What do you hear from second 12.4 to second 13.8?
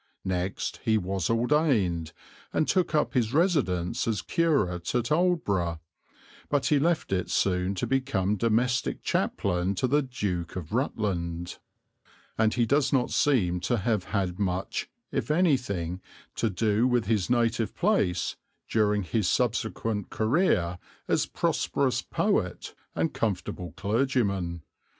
he does not seem to